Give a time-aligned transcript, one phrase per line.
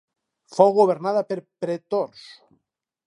[0.53, 2.25] Fou governada per pretors.